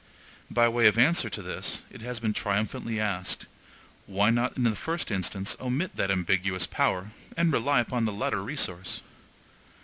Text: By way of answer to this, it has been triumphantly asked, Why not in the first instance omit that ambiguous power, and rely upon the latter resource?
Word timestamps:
By 0.49 0.67
way 0.67 0.87
of 0.87 0.97
answer 0.97 1.29
to 1.29 1.43
this, 1.43 1.83
it 1.91 2.01
has 2.01 2.19
been 2.19 2.33
triumphantly 2.33 2.99
asked, 2.99 3.45
Why 4.07 4.31
not 4.31 4.57
in 4.57 4.63
the 4.63 4.75
first 4.75 5.11
instance 5.11 5.55
omit 5.59 5.95
that 5.95 6.09
ambiguous 6.09 6.65
power, 6.65 7.11
and 7.37 7.53
rely 7.53 7.81
upon 7.81 8.05
the 8.05 8.11
latter 8.11 8.41
resource? 8.41 9.03